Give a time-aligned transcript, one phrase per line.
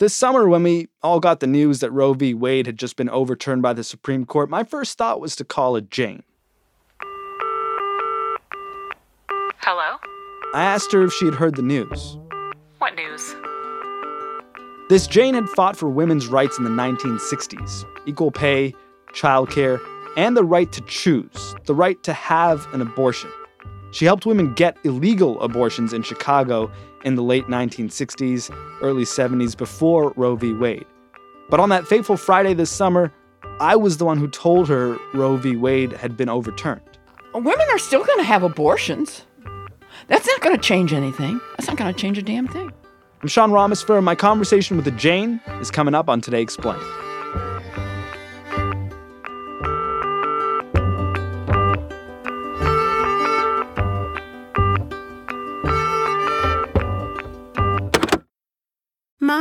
[0.00, 2.32] This summer, when we all got the news that Roe v.
[2.32, 5.76] Wade had just been overturned by the Supreme Court, my first thought was to call
[5.76, 6.22] it Jane.
[9.58, 9.98] Hello?
[10.54, 12.16] I asked her if she had heard the news.
[12.78, 13.36] What news?
[14.88, 18.74] This Jane had fought for women's rights in the 1960s equal pay,
[19.12, 19.78] childcare,
[20.16, 23.30] and the right to choose, the right to have an abortion.
[23.92, 26.70] She helped women get illegal abortions in Chicago
[27.04, 30.52] in the late 1960s, early 70s, before Roe v.
[30.52, 30.86] Wade.
[31.48, 33.12] But on that fateful Friday this summer,
[33.60, 35.56] I was the one who told her Roe v.
[35.56, 36.82] Wade had been overturned.
[37.34, 39.24] Women are still going to have abortions.
[40.08, 41.40] That's not going to change anything.
[41.56, 42.72] That's not going to change a damn thing.
[43.22, 44.02] I'm Sean Rameswaram.
[44.02, 46.82] My conversation with the Jane is coming up on Today Explained.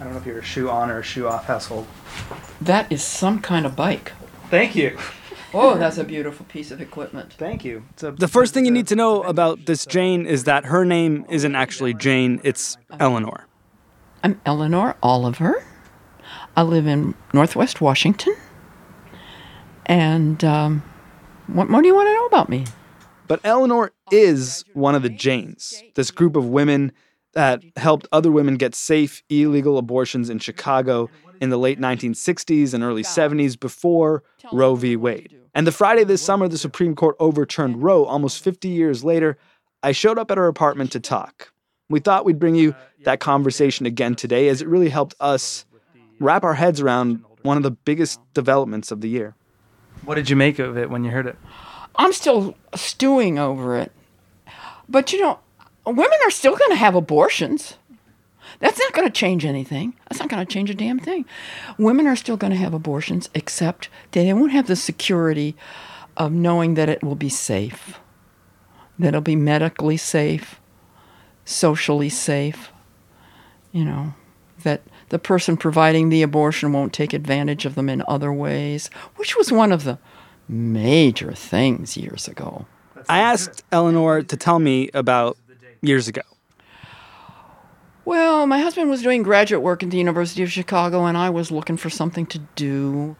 [0.00, 1.86] I don't know if you're a shoe on or a shoe off household.
[2.60, 4.12] That is some kind of bike.
[4.50, 4.98] Thank you.
[5.56, 7.32] Oh, that's a beautiful piece of equipment.
[7.32, 7.84] Thank you.
[7.96, 11.54] the first thing you need to know about this Jane is that her name isn't
[11.54, 13.46] actually Jane, it's Eleanor.
[14.24, 15.64] I'm Eleanor Oliver.
[16.56, 18.34] I live in Northwest Washington.
[19.86, 20.82] And um,
[21.46, 22.64] what more do you want to know about me?
[23.28, 26.92] But Eleanor is one of the Janes, this group of women
[27.34, 31.10] that helped other women get safe, illegal abortions in Chicago
[31.40, 34.22] in the late 1960s and early 70s before
[34.52, 34.96] Roe v.
[34.96, 35.36] Wade.
[35.54, 39.38] And the Friday this summer, the Supreme Court overturned Roe almost 50 years later.
[39.82, 41.52] I showed up at her apartment to talk.
[41.88, 45.64] We thought we'd bring you that conversation again today as it really helped us
[46.18, 49.34] wrap our heads around one of the biggest developments of the year.
[50.04, 51.36] What did you make of it when you heard it?
[51.96, 53.92] I'm still stewing over it.
[54.88, 55.38] But you know,
[55.86, 57.76] women are still going to have abortions.
[58.60, 59.94] That's not going to change anything.
[60.08, 61.24] That's not going to change a damn thing.
[61.78, 65.56] Women are still going to have abortions, except they won't have the security
[66.16, 67.98] of knowing that it will be safe,
[68.98, 70.60] that it'll be medically safe,
[71.44, 72.70] socially safe,
[73.72, 74.14] you know,
[74.62, 79.36] that the person providing the abortion won't take advantage of them in other ways, which
[79.36, 79.98] was one of the
[80.48, 82.66] major things years ago.
[83.08, 85.36] I asked Eleanor to tell me about
[85.86, 86.22] years ago.
[88.04, 91.50] Well, my husband was doing graduate work at the University of Chicago, and I was
[91.50, 93.16] looking for something to do.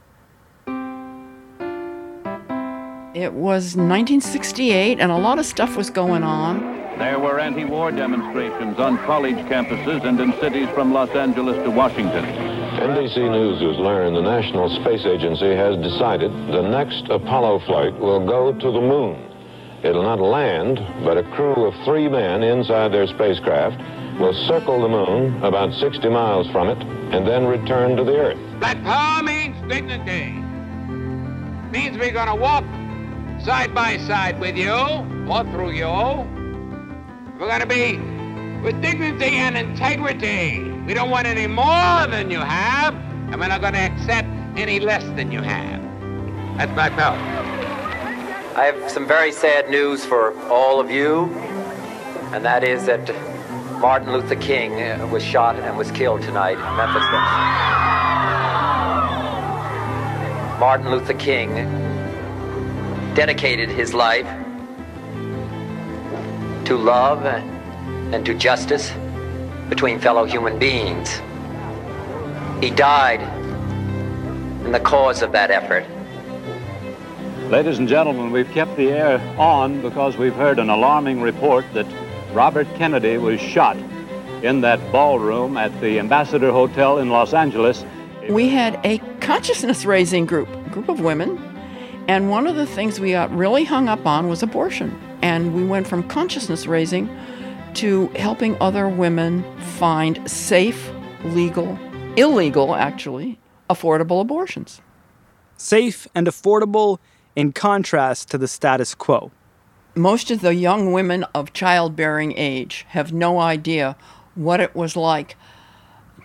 [3.14, 6.74] It was 1968, and a lot of stuff was going on.
[6.98, 11.70] There were anti war demonstrations on college campuses and in cities from Los Angeles to
[11.70, 12.24] Washington.
[12.24, 18.26] NBC News has learned the National Space Agency has decided the next Apollo flight will
[18.26, 19.33] go to the moon.
[19.84, 23.76] It'll not land, but a crew of three men inside their spacecraft
[24.18, 26.78] will circle the moon about 60 miles from it
[27.14, 28.60] and then return to the Earth.
[28.60, 30.30] That power means dignity.
[31.70, 32.64] Means we're going to walk
[33.44, 35.86] side by side with you or through you.
[37.38, 37.98] We're going to be
[38.62, 40.62] with dignity and integrity.
[40.86, 44.80] We don't want any more than you have, and we're not going to accept any
[44.80, 45.82] less than you have.
[46.56, 47.43] That's my power.
[48.56, 51.24] I have some very sad news for all of you,
[52.32, 53.12] and that is that
[53.80, 57.02] Martin Luther King uh, was shot and was killed tonight in Memphis.
[60.60, 61.52] Martin Luther King
[63.16, 64.28] dedicated his life
[66.64, 68.92] to love and to justice
[69.68, 71.20] between fellow human beings.
[72.62, 73.20] He died
[74.64, 75.84] in the cause of that effort.
[77.50, 81.86] Ladies and gentlemen, we've kept the air on because we've heard an alarming report that
[82.32, 83.76] Robert Kennedy was shot
[84.42, 87.84] in that ballroom at the Ambassador Hotel in Los Angeles.
[88.30, 91.36] We had a consciousness raising group, a group of women,
[92.08, 94.98] and one of the things we got really hung up on was abortion.
[95.20, 97.14] And we went from consciousness raising
[97.74, 99.44] to helping other women
[99.78, 100.90] find safe,
[101.24, 101.78] legal,
[102.16, 103.38] illegal, actually,
[103.68, 104.80] affordable abortions.
[105.58, 106.98] Safe and affordable
[107.36, 109.30] in contrast to the status quo.
[109.96, 113.96] most of the young women of childbearing age have no idea
[114.34, 115.36] what it was like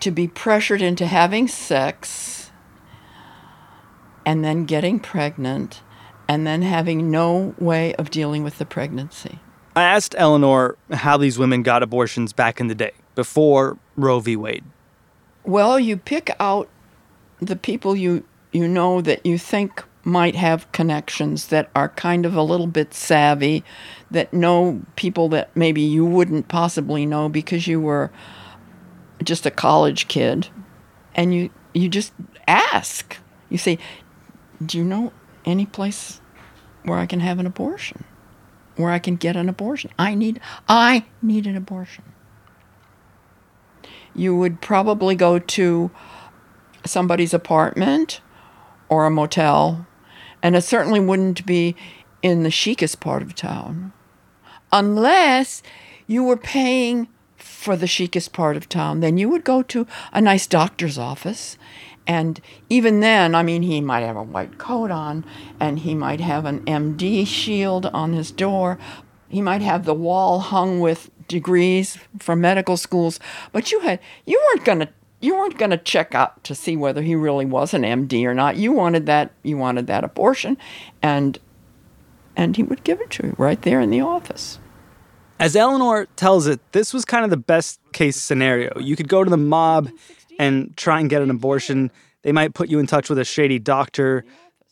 [0.00, 2.50] to be pressured into having sex
[4.26, 5.82] and then getting pregnant
[6.28, 9.38] and then having no way of dealing with the pregnancy.
[9.76, 14.36] I asked Eleanor how these women got abortions back in the day, before Roe v.
[14.36, 14.64] Wade.
[15.44, 16.68] Well, you pick out
[17.40, 22.34] the people you you know that you think might have connections that are kind of
[22.34, 23.64] a little bit savvy,
[24.10, 28.10] that know people that maybe you wouldn't possibly know because you were
[29.22, 30.48] just a college kid,
[31.14, 32.12] and you you just
[32.48, 33.16] ask.
[33.48, 33.78] You say,
[34.64, 35.12] "Do you know
[35.44, 36.20] any place
[36.82, 38.04] where I can have an abortion?
[38.76, 39.90] Where I can get an abortion?
[39.98, 42.04] I need I need an abortion."
[44.14, 45.90] You would probably go to
[46.84, 48.20] somebody's apartment
[48.88, 49.86] or a motel,
[50.42, 51.76] and it certainly wouldn't be
[52.22, 53.92] in the chicest part of town
[54.72, 55.62] unless
[56.06, 59.00] you were paying for the chicest part of town.
[59.00, 61.56] Then you would go to a nice doctor's office.
[62.06, 65.24] And even then, I mean, he might have a white coat on
[65.58, 68.78] and he might have an MD shield on his door.
[69.28, 73.20] He might have the wall hung with degrees from medical schools,
[73.52, 74.88] but you had you weren't going to
[75.20, 78.34] you weren't going to check out to see whether he really was an MD or
[78.34, 78.56] not.
[78.56, 80.56] You wanted that you wanted that abortion
[81.02, 81.38] and
[82.36, 84.58] and he would give it to you right there in the office.
[85.38, 88.78] As Eleanor tells it, this was kind of the best case scenario.
[88.78, 89.90] You could go to the mob
[90.38, 91.90] and try and get an abortion.
[92.22, 94.24] They might put you in touch with a shady doctor.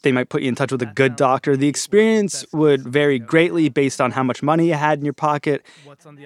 [0.02, 1.56] They might put you in touch with a good doctor.
[1.56, 5.64] The experience would vary greatly based on how much money you had in your pocket.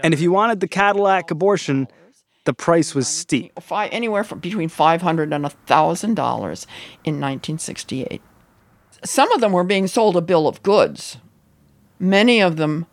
[0.02, 1.88] And if you wanted the Cadillac abortion,
[2.44, 3.52] the price was steep.
[3.60, 6.66] Five, anywhere from between five hundred and a thousand dollars
[7.04, 8.20] in 1968.
[9.04, 11.18] Some of them were being sold a bill of goods.
[11.98, 12.86] Many of them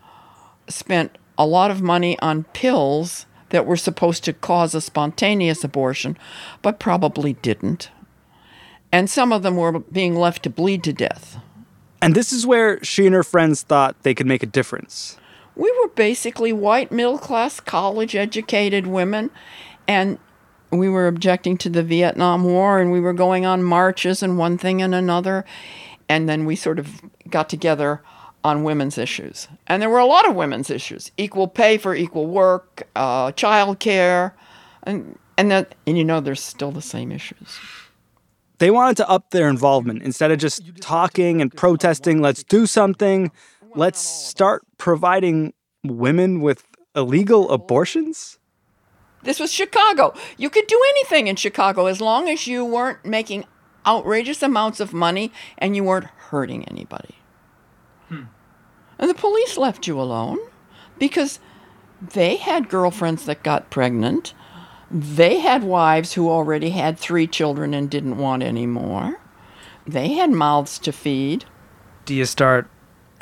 [0.68, 6.18] spent a lot of money on pills that were supposed to cause a spontaneous abortion,
[6.62, 7.90] but probably didn't.
[8.92, 11.38] And some of them were being left to bleed to death.
[12.02, 15.18] And this is where she and her friends thought they could make a difference.
[15.60, 19.30] We were basically white, middle class, college educated women,
[19.90, 20.18] and
[20.72, 24.58] we were objecting to the Vietnam War, and we were going on marches and one
[24.58, 25.44] thing and another.
[26.08, 28.02] And then we sort of got together
[28.42, 29.50] on women's issues.
[29.68, 33.80] And there were a lot of women's issues equal pay for equal work, uh, child
[33.80, 34.34] care,
[34.84, 37.60] and, and, that, and you know, there's still the same issues.
[38.60, 43.32] They wanted to up their involvement instead of just talking and protesting, let's do something.
[43.76, 46.64] Let's start providing women with
[46.96, 48.38] illegal abortions?
[49.24, 50.14] This was Chicago.
[50.38, 53.46] You could do anything in Chicago as long as you weren't making
[53.86, 57.16] outrageous amounts of money and you weren't hurting anybody.
[58.08, 58.24] Hmm.
[58.98, 60.40] And the police left you alone
[60.98, 61.40] because
[62.02, 64.34] they had girlfriends that got pregnant.
[64.90, 69.20] They had wives who already had three children and didn't want any more.
[69.86, 71.46] They had mouths to feed.
[72.06, 72.70] Do you start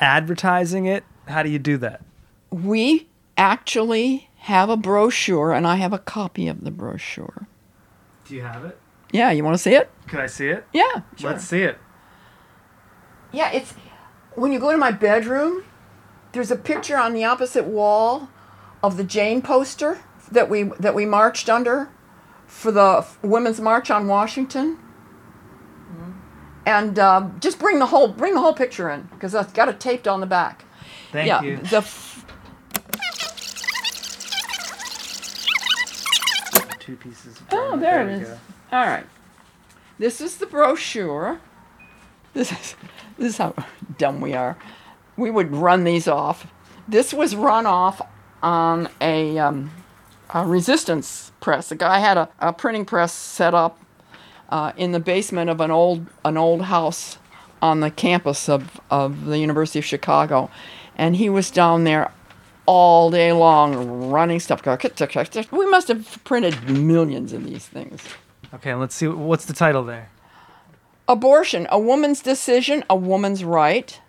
[0.00, 1.04] advertising it?
[1.26, 2.02] How do you do that?
[2.50, 7.46] We actually have a brochure, and I have a copy of the brochure.
[8.26, 8.78] Do you have it?
[9.12, 9.90] Yeah, you want to see it?
[10.06, 10.66] Can I see it?
[10.72, 11.30] Yeah, sure.
[11.30, 11.78] Let's see it.
[13.32, 13.72] Yeah, it's
[14.34, 15.64] when you go to my bedroom,
[16.32, 18.28] there's a picture on the opposite wall
[18.82, 19.98] of the Jane poster
[20.30, 21.90] that we that we marched under
[22.46, 24.78] for the Women's March on Washington.
[26.68, 29.80] And uh, just bring the whole bring the whole picture in because I've got it
[29.80, 30.66] taped on the back.
[31.12, 31.56] Thank yeah, you.
[31.56, 31.80] The
[36.78, 37.38] two pieces.
[37.52, 38.28] oh, there, there it is.
[38.28, 38.38] Go.
[38.72, 39.06] All right.
[39.98, 41.40] This is the brochure.
[42.34, 42.76] This is
[43.16, 43.54] this is how
[43.96, 44.58] dumb we are.
[45.16, 46.46] We would run these off.
[46.86, 48.02] This was run off
[48.42, 49.70] on a, um,
[50.34, 51.70] a resistance press.
[51.70, 53.80] The guy had a, a printing press set up
[54.48, 57.18] uh, in the basement of an old an old house
[57.60, 60.50] on the campus of, of the University of Chicago,
[60.96, 62.12] and he was down there
[62.66, 64.62] all day long running stuff.
[65.50, 68.00] We must have printed millions of these things.
[68.54, 69.08] Okay, let's see.
[69.08, 70.10] What's the title there?
[71.08, 74.00] Abortion: A woman's decision, a woman's right,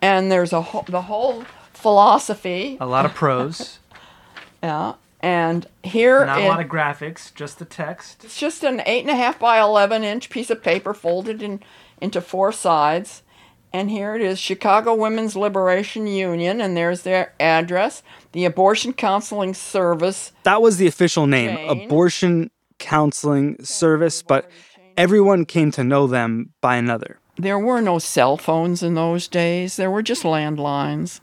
[0.00, 2.76] and there's a ho- the whole philosophy.
[2.80, 3.78] A lot of prose.
[4.62, 4.94] yeah,
[5.26, 8.24] and here not a lot of graphics, just the text.
[8.24, 11.60] It's just an eight and a half by eleven inch piece of paper folded in
[12.00, 13.24] into four sides.
[13.72, 19.52] And here it is Chicago Women's Liberation Union, and there's their address, the Abortion Counseling
[19.52, 20.30] Service.
[20.44, 21.86] That was the official name, Jane.
[21.86, 24.48] Abortion Counseling Service, but
[24.96, 27.18] everyone came to know them by another.
[27.36, 31.20] There were no cell phones in those days, there were just landlines.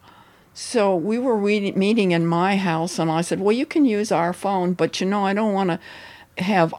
[0.53, 4.11] So we were we- meeting in my house, and I said, Well, you can use
[4.11, 6.73] our phone, but you know, I don't want to have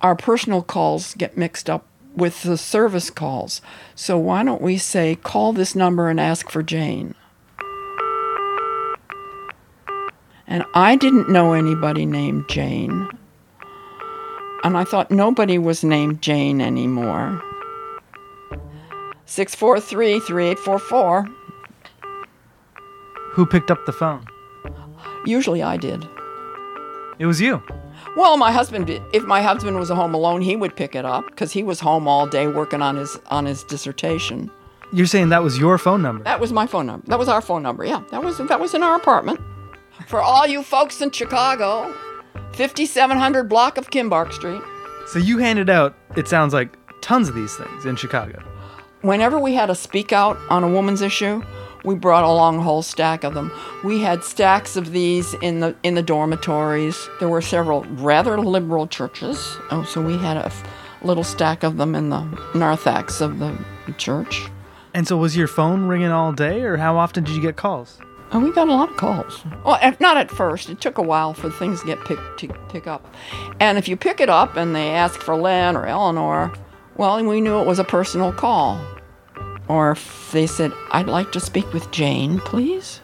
[0.00, 3.60] our personal calls get mixed up with the service calls.
[3.94, 7.14] So why don't we say, Call this number and ask for Jane?
[10.46, 13.08] And I didn't know anybody named Jane.
[14.62, 17.42] And I thought nobody was named Jane anymore.
[19.26, 21.39] 643 3844.
[23.32, 24.24] Who picked up the phone?
[25.24, 26.06] Usually I did.
[27.18, 27.62] It was you.
[28.16, 31.52] Well, my husband if my husband was home alone, he would pick it up because
[31.52, 34.50] he was home all day working on his on his dissertation.
[34.92, 36.24] You're saying that was your phone number.
[36.24, 37.06] That was my phone number.
[37.06, 37.84] That was our phone number.
[37.84, 39.40] Yeah, that was that was in our apartment.
[40.06, 41.94] For all you folks in Chicago,
[42.54, 44.62] 5700 block of Kimbark Street.
[45.06, 48.42] So you handed out, it sounds like, tons of these things in Chicago.
[49.02, 51.42] Whenever we had a speak out on a woman's issue,
[51.84, 53.50] we brought along a whole stack of them.
[53.84, 57.08] We had stacks of these in the in the dormitories.
[57.18, 59.56] There were several rather liberal churches.
[59.70, 60.64] Oh, so we had a f-
[61.02, 62.22] little stack of them in the
[62.54, 63.56] narthex of the
[63.98, 64.48] church.
[64.92, 67.98] And so was your phone ringing all day, or how often did you get calls?
[68.32, 69.42] And we got a lot of calls.
[69.64, 70.68] Well, at- not at first.
[70.70, 73.12] It took a while for things to get picked to pick up.
[73.58, 76.52] And if you pick it up and they ask for Len or Eleanor,
[76.96, 78.80] well, we knew it was a personal call.
[79.70, 83.02] Or if they said, I'd like to speak with Jane, please.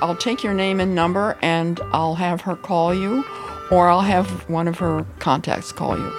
[0.00, 3.26] I'll take your name and number and I'll have her call you,
[3.70, 6.10] or I'll have one of her contacts call you.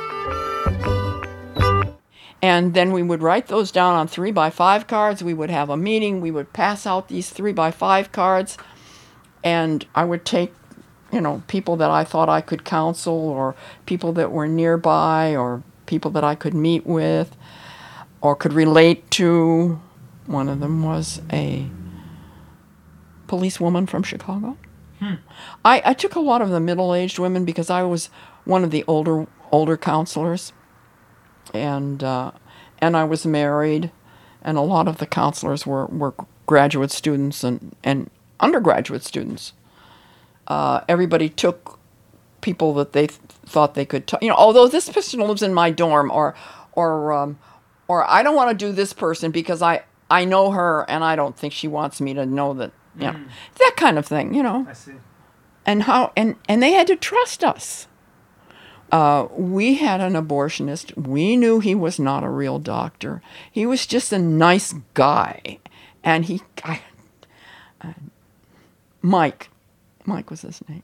[2.39, 5.23] And then we would write those down on three by five cards.
[5.23, 6.21] We would have a meeting.
[6.21, 8.59] We would pass out these three by five cards.
[9.43, 10.53] And I would take,
[11.11, 13.55] you know, people that I thought I could counsel or
[13.87, 17.35] people that were nearby or people that I could meet with
[18.21, 19.79] or could relate to.
[20.25, 21.67] One of them was a
[23.27, 24.57] policewoman from Chicago.
[25.63, 28.09] I, I took a lot of the middle aged women because I was
[28.43, 30.51] one of the older older counselors
[31.53, 32.31] and uh,
[32.79, 33.91] and I was married,
[34.41, 36.13] and a lot of the counselors were, were
[36.45, 38.09] graduate students and, and
[38.39, 39.53] undergraduate students.
[40.47, 41.77] Uh, everybody took
[42.41, 45.53] people that they th- thought they could, t- you know, although this person lives in
[45.53, 46.35] my dorm, or
[46.73, 47.39] or um,
[47.89, 51.17] or I don't want to do this person because I I know her and I
[51.17, 53.19] don't think she wants me to know that, you know,
[53.57, 54.93] that kind of thing, you know I see.
[55.65, 57.87] and how and and they had to trust us.
[58.91, 60.97] Uh, we had an abortionist.
[60.97, 63.21] We knew he was not a real doctor.
[63.51, 65.59] He was just a nice guy,
[66.03, 66.81] and he, I,
[67.81, 67.93] uh,
[69.03, 69.49] Mike,
[70.05, 70.81] Mike was his name.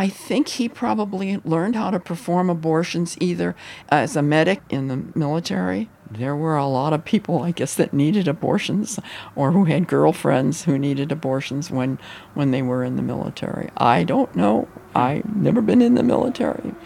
[0.00, 3.56] I think he probably learned how to perform abortions either
[3.88, 5.90] as a medic in the military.
[6.08, 9.00] There were a lot of people, I guess, that needed abortions
[9.34, 11.98] or who had girlfriends who needed abortions when,
[12.34, 13.70] when they were in the military.
[13.76, 14.68] I don't know.
[14.94, 16.76] I've never been in the military.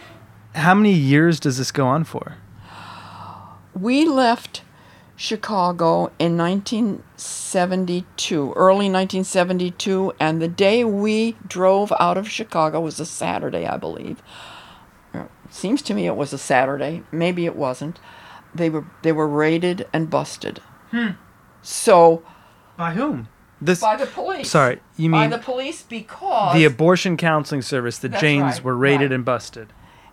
[0.54, 2.38] How many years does this go on for?
[3.74, 4.62] We left
[5.22, 13.06] Chicago in 1972, early 1972, and the day we drove out of Chicago was a
[13.06, 14.20] Saturday, I believe.
[15.14, 17.04] Uh, Seems to me it was a Saturday.
[17.12, 18.00] Maybe it wasn't.
[18.52, 20.58] They were they were raided and busted.
[20.90, 21.10] Hmm.
[21.62, 22.24] So
[22.76, 23.28] By whom?
[23.60, 24.50] This by the police.
[24.50, 28.64] Sorry, you mean by the police because the abortion counseling service, the That's Janes right,
[28.64, 29.14] were raided right.
[29.14, 29.72] and busted.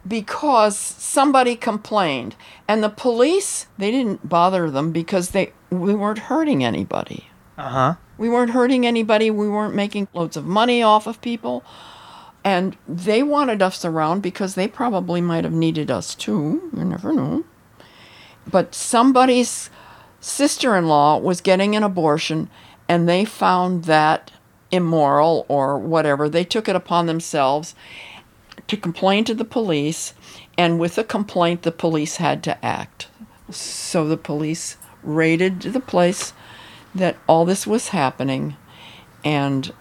[0.09, 2.35] Because somebody complained.
[2.67, 7.27] And the police they didn't bother them because they we weren't hurting anybody.
[7.57, 7.95] Uh huh.
[8.17, 9.29] we weren't hurting anybody.
[9.29, 11.63] We weren't making loads of money off of people.
[12.43, 16.71] And they wanted us around because they probably might have needed us too.
[16.75, 17.43] You never know.
[18.49, 19.69] But somebody's
[20.21, 22.49] sister-in-law was getting an abortion
[22.87, 24.31] and they found that
[24.71, 26.29] immoral or whatever.
[26.29, 27.75] They took it upon themselves
[28.69, 30.13] to complain to the police,
[30.57, 33.07] and with a complaint, the police had to act.
[33.49, 36.33] So the police raided the place
[36.95, 38.55] that all this was happening,
[39.23, 39.73] and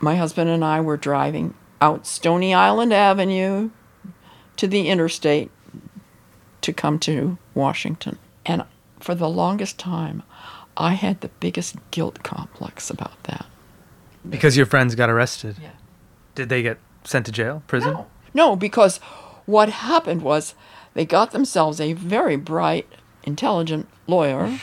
[0.00, 3.70] my husband and I were driving out Stony Island Avenue
[4.56, 5.50] to the interstate
[6.62, 8.18] to come to Washington.
[8.44, 8.64] And
[8.98, 10.22] for the longest time,
[10.76, 13.46] I had the biggest guilt complex about that.
[14.28, 15.56] Because your friends got arrested.
[15.60, 15.70] Yeah.
[16.34, 17.94] Did they get sent to jail, prison?
[17.94, 18.06] No.
[18.36, 18.98] No, because
[19.46, 20.54] what happened was
[20.92, 22.86] they got themselves a very bright,
[23.24, 24.58] intelligent lawyer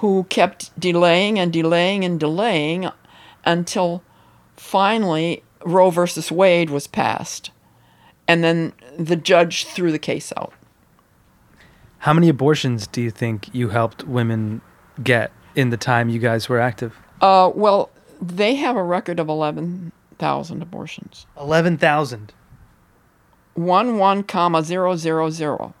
[0.00, 2.90] who kept delaying and delaying and delaying
[3.44, 4.02] until
[4.56, 7.52] finally Roe versus Wade was passed.
[8.26, 10.52] And then the judge threw the case out.
[11.98, 14.60] How many abortions do you think you helped women
[15.04, 16.96] get in the time you guys were active?
[17.20, 17.90] Uh, well,
[18.20, 21.26] They have a record of 11,000 abortions.
[21.38, 22.32] 11,000.
[23.54, 25.74] 1 1 comma 0 0 0.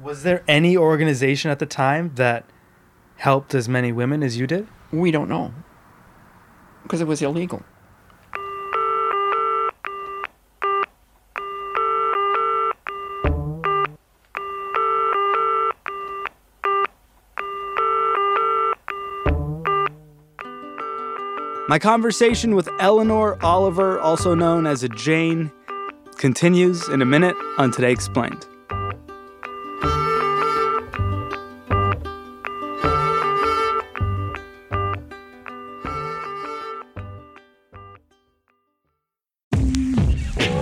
[0.00, 2.44] Was there any organization at the time that
[3.16, 4.66] helped as many women as you did?
[4.90, 5.52] We don't know
[6.82, 7.62] because it was illegal.
[21.72, 25.50] My conversation with Eleanor Oliver, also known as a Jane,
[26.18, 28.46] continues in a minute on Today Explained.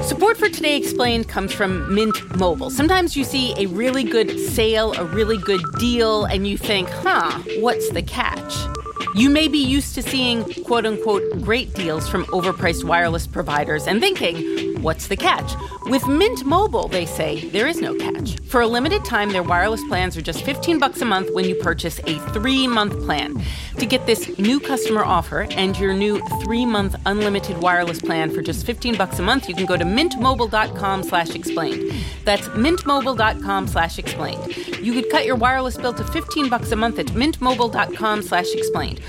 [0.04, 2.70] Support for Today Explained comes from Mint Mobile.
[2.70, 7.36] Sometimes you see a really good sale, a really good deal, and you think, huh,
[7.58, 8.69] what's the catch?
[9.16, 14.00] You may be used to seeing quote unquote great deals from overpriced wireless providers and
[14.00, 15.54] thinking, what's the catch?
[15.84, 18.38] With Mint Mobile, they say there is no catch.
[18.48, 21.54] For a limited time, their wireless plans are just 15 bucks a month when you
[21.54, 23.40] purchase a 3-month plan.
[23.78, 28.66] To get this new customer offer and your new 3-month unlimited wireless plan for just
[28.66, 31.92] 15 bucks a month, you can go to mintmobile.com/explained.
[32.24, 34.56] That's mintmobile.com/explained.
[34.80, 39.00] You could cut your wireless bill to 15 bucks a month at mintmobile.com/explained.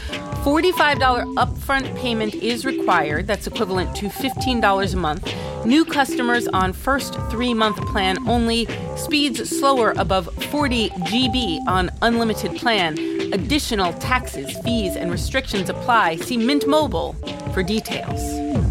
[0.44, 3.28] $45 upfront payment is required.
[3.28, 5.34] That's equivalent to $15 a month.
[5.66, 8.68] New customers on first three month plan only.
[8.96, 12.98] Speeds slower above 40 GB on unlimited plan.
[13.32, 16.16] Additional taxes, fees, and restrictions apply.
[16.16, 17.14] See Mint Mobile
[17.54, 18.71] for details.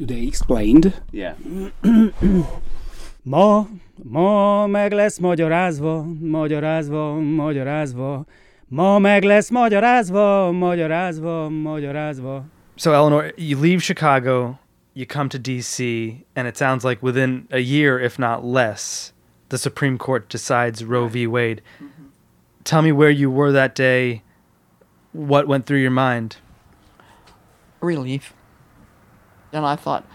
[0.00, 0.94] Today explained.
[1.12, 1.34] Yeah.
[3.22, 3.66] Ma,
[4.02, 8.24] ma meg lesz magyarázva, magyarázva, magyarázva.
[8.68, 12.44] Ma meg lesz magyarázva, magyarázva, magyarázva.
[12.76, 14.58] So, Eleanor, you leave Chicago,
[14.94, 19.12] you come to D.C., and it sounds like within a year, if not less,
[19.48, 21.26] the Supreme Court decides Roe v.
[21.26, 21.60] Wade.
[21.78, 22.04] Mm-hmm.
[22.64, 24.22] Tell me where you were that day.
[25.12, 26.38] What went through your mind?
[27.82, 28.32] Relief.
[29.52, 30.06] And I thought,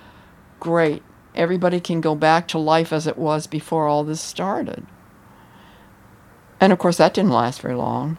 [0.60, 4.86] great, everybody can go back to life as it was before all this started.
[6.60, 8.17] And of course, that didn't last very long.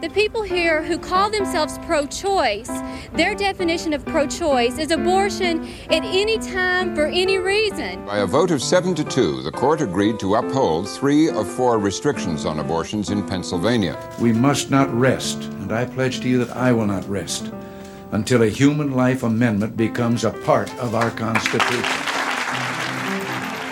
[0.00, 2.70] The people here who call themselves pro choice,
[3.14, 8.06] their definition of pro choice is abortion at any time for any reason.
[8.06, 11.80] By a vote of seven to two, the court agreed to uphold three of four
[11.80, 13.98] restrictions on abortions in Pennsylvania.
[14.20, 17.52] We must not rest, and I pledge to you that I will not rest
[18.12, 22.08] until a human life amendment becomes a part of our Constitution.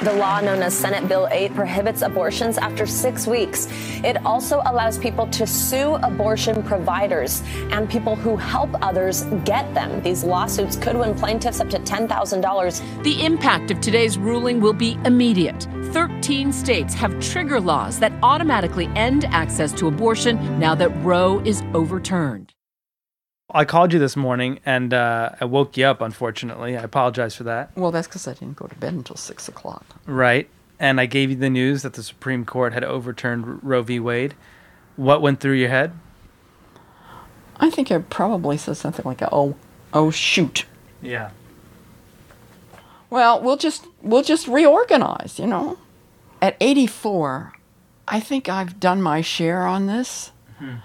[0.02, 3.66] The law known as Senate Bill 8 prohibits abortions after six weeks.
[4.04, 10.02] It also allows people to sue abortion providers and people who help others get them.
[10.02, 13.02] These lawsuits could win plaintiffs up to $10,000.
[13.04, 15.66] The impact of today's ruling will be immediate.
[15.92, 21.62] 13 states have trigger laws that automatically end access to abortion now that Roe is
[21.72, 22.52] overturned.
[23.50, 26.76] I called you this morning and uh, I woke you up, unfortunately.
[26.76, 27.76] I apologize for that.
[27.76, 29.84] Well, that's because I didn't go to bed until 6 o'clock.
[30.04, 30.48] Right.
[30.80, 34.00] And I gave you the news that the Supreme Court had overturned Roe v.
[34.00, 34.34] Wade.
[34.96, 35.92] What went through your head?
[37.58, 39.56] I think I probably said something like, "Oh,
[39.94, 40.66] oh shoot."
[41.00, 41.30] Yeah.
[43.08, 45.78] Well, we'll just we'll just reorganize, you know.
[46.42, 47.54] At 84,
[48.06, 50.32] I think I've done my share on this.
[50.60, 50.76] Mm-hmm.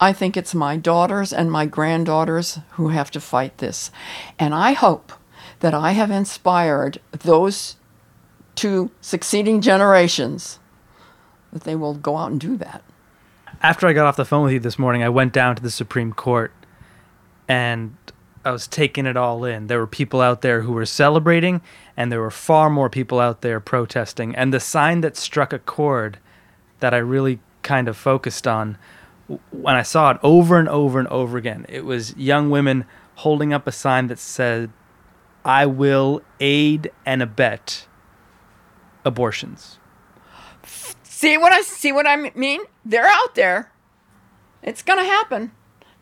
[0.00, 3.90] I think it's my daughters and my granddaughters who have to fight this.
[4.38, 5.12] And I hope
[5.60, 7.76] that I have inspired those
[8.54, 10.58] two succeeding generations
[11.52, 12.82] that they will go out and do that.
[13.62, 15.70] After I got off the phone with you this morning, I went down to the
[15.70, 16.52] Supreme Court
[17.48, 17.96] and
[18.46, 19.66] I was taking it all in.
[19.66, 21.62] There were people out there who were celebrating,
[21.96, 24.36] and there were far more people out there protesting.
[24.36, 26.18] And the sign that struck a chord
[26.78, 28.78] that I really kind of focused on
[29.50, 32.84] when I saw it over and over and over again, it was young women
[33.16, 34.70] holding up a sign that said,
[35.44, 37.86] I will aid and abet
[39.04, 39.78] abortions.
[41.02, 42.60] See what I see what I mean?
[42.84, 43.72] They're out there.
[44.62, 45.52] It's going to happen.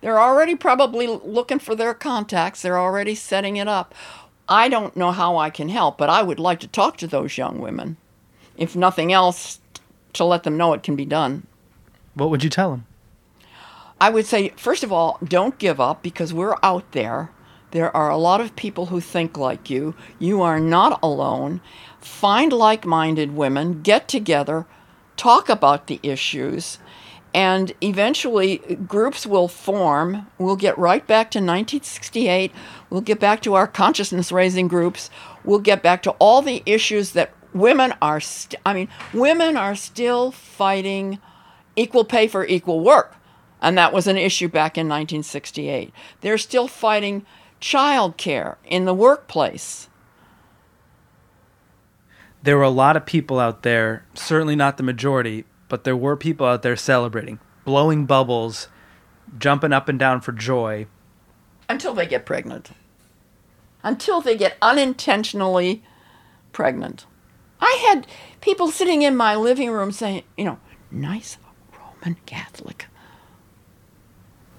[0.01, 2.63] They're already probably looking for their contacts.
[2.63, 3.95] They're already setting it up.
[4.49, 7.39] I don't know how I can help, but I would like to talk to those
[7.39, 7.97] young women.
[8.57, 9.61] If nothing else,
[10.15, 11.47] to let them know it can be done.
[12.15, 12.87] What would you tell them?
[14.01, 17.31] I would say, first of all, don't give up because we're out there.
[17.71, 19.95] There are a lot of people who think like you.
[20.19, 21.61] You are not alone.
[22.01, 24.67] Find like minded women, get together,
[25.17, 26.79] talk about the issues,
[27.35, 30.29] and eventually groups will form.
[30.39, 32.53] We'll get right back to 1968.
[32.91, 35.11] We'll get back to our consciousness raising groups.
[35.45, 39.75] We'll get back to all the issues that women are, st- I mean, women are
[39.75, 41.19] still fighting
[41.75, 43.17] equal pay for equal work.
[43.65, 45.91] And that was an issue back in 1968.
[46.21, 47.25] They're still fighting
[47.61, 49.89] child care in the workplace.
[52.43, 56.15] There were a lot of people out there, certainly not the majority, but there were
[56.15, 58.69] people out there celebrating, blowing bubbles,
[59.39, 60.87] jumping up and down for joy.
[61.67, 62.71] Until they get pregnant.
[63.83, 65.83] Until they get unintentionally
[66.53, 67.07] pregnant.
[67.63, 68.07] I had
[68.43, 70.59] people sitting in my living room saying, you know,
[70.91, 71.39] nice
[71.73, 72.89] Roman Catholic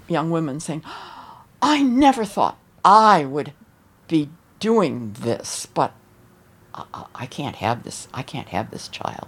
[0.08, 0.84] young women saying,
[1.62, 3.54] I never thought I would
[4.08, 5.94] be doing this, but
[6.74, 8.08] I, I can't have this.
[8.14, 9.28] I can't have this child.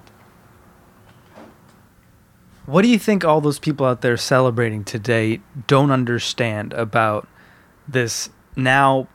[2.66, 7.28] What do you think all those people out there celebrating today don't understand about
[7.88, 9.08] this now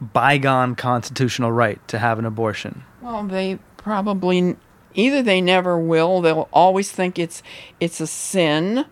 [0.00, 2.84] bygone constitutional right to have an abortion?
[3.00, 4.56] Well, they probably
[4.94, 6.20] either they never will.
[6.20, 7.42] They'll always think it's
[7.80, 8.86] it's a sin.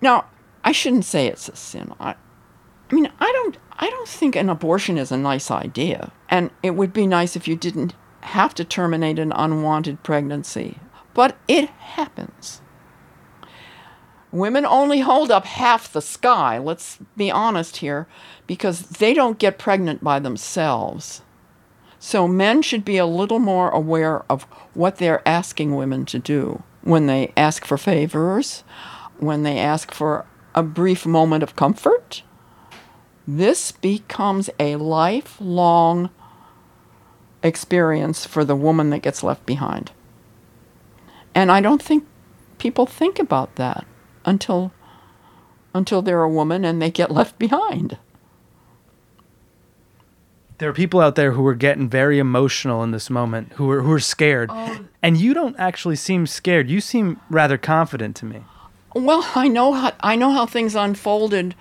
[0.00, 0.26] Now,
[0.64, 1.92] I shouldn't say it's a sin.
[2.00, 2.14] I,
[2.90, 6.12] I mean, I don't I don't think an abortion is a nice idea.
[6.28, 10.78] And it would be nice if you didn't have to terminate an unwanted pregnancy.
[11.14, 12.62] But it happens.
[14.32, 18.06] Women only hold up half the sky, let's be honest here,
[18.46, 21.22] because they don't get pregnant by themselves.
[21.98, 24.42] So men should be a little more aware of
[24.74, 28.62] what they're asking women to do when they ask for favors,
[29.18, 32.22] when they ask for a brief moment of comfort.
[33.26, 36.10] This becomes a lifelong
[37.42, 39.92] experience for the woman that gets left behind.
[41.34, 42.06] And I don't think
[42.58, 43.86] people think about that
[44.24, 44.72] until
[45.74, 47.98] until they're a woman and they get left behind.
[50.58, 53.82] There are people out there who are getting very emotional in this moment, who are
[53.82, 54.50] who are scared.
[54.52, 54.86] Oh.
[55.02, 56.70] And you don't actually seem scared.
[56.70, 58.44] You seem rather confident to me.
[58.96, 61.54] Well, I know how I know how things unfolded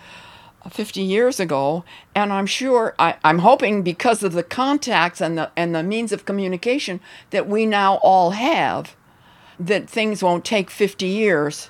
[0.64, 1.84] uh, 50 years ago,
[2.16, 6.12] and I'm sure I, I'm hoping because of the contacts and the and the means
[6.12, 8.96] of communication that we now all have,
[9.60, 11.70] that things won't take 50 years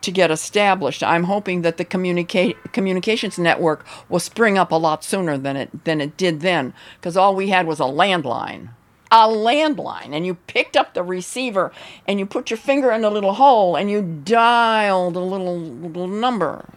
[0.00, 1.02] to get established.
[1.02, 5.84] I'm hoping that the communicate communications network will spring up a lot sooner than it
[5.84, 8.68] than it did then, because all we had was a landline
[9.10, 11.72] a landline and you picked up the receiver
[12.06, 16.08] and you put your finger in the little hole and you dialed a little, little
[16.08, 16.68] number.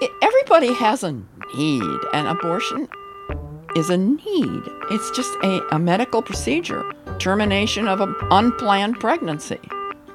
[0.00, 1.12] It, everybody has a
[1.54, 2.88] need, and abortion
[3.76, 4.62] is a need.
[4.90, 6.84] It's just a, a medical procedure,
[7.20, 9.60] termination of an unplanned pregnancy.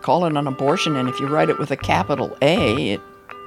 [0.01, 3.01] Call it an abortion, and if you write it with a capital A, it,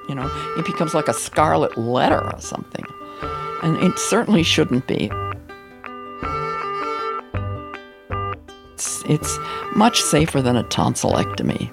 [0.09, 2.87] you know, it becomes like a scarlet letter or something.
[3.63, 5.11] And it certainly shouldn't be.
[8.81, 9.39] It's, it's
[9.77, 11.71] much safer than a tonsillectomy.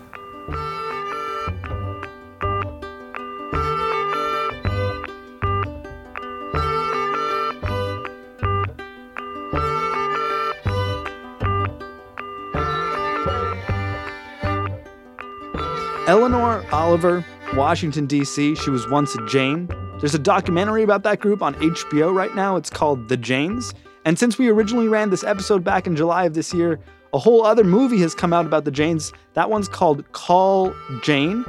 [16.10, 19.70] Eleanor Oliver, Washington, D.C., she was once a Jane.
[20.02, 22.58] There's a documentary about that group on HBO right now.
[22.58, 23.74] It's called The Janes.
[24.04, 26.80] And since we originally ran this episode back in July of this year,
[27.13, 29.13] a whole other movie has come out about the Janes.
[29.34, 31.46] That one's called Call Jane.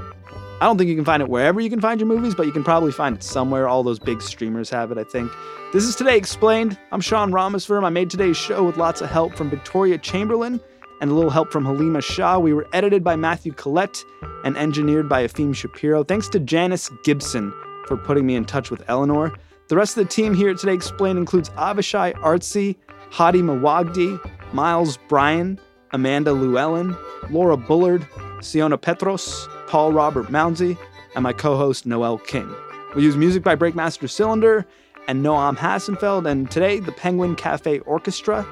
[0.60, 2.52] I don't think you can find it wherever you can find your movies, but you
[2.52, 3.68] can probably find it somewhere.
[3.68, 5.30] All those big streamers have it, I think.
[5.72, 6.78] This is Today Explained.
[6.90, 7.84] I'm Sean Rameswaram.
[7.84, 10.60] I made today's show with lots of help from Victoria Chamberlin
[11.00, 12.38] and a little help from Halima Shah.
[12.38, 14.04] We were edited by Matthew Collette
[14.44, 16.02] and engineered by Efim Shapiro.
[16.02, 17.52] Thanks to Janice Gibson
[17.86, 19.32] for putting me in touch with Eleanor.
[19.68, 22.74] The rest of the team here at Today Explained includes Avishai Artsy,
[23.10, 24.18] Hady Mawajdeh,
[24.52, 25.58] Miles Bryan,
[25.92, 26.96] Amanda Llewellyn,
[27.30, 28.06] Laura Bullard,
[28.40, 30.76] Siona Petros, Paul Robert Mounsey,
[31.14, 32.52] and my co host Noel King.
[32.94, 34.66] We use music by Breakmaster Cylinder,
[35.08, 38.46] and Noam Hassenfeld, and today the Penguin Cafe Orchestra.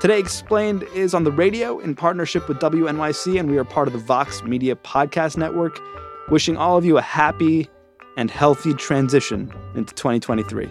[0.00, 3.92] Today Explained is on the radio in partnership with WNYC, and we are part of
[3.92, 5.80] the Vox Media Podcast Network.
[6.30, 7.68] Wishing all of you a happy
[8.16, 10.70] and healthy transition into 2023.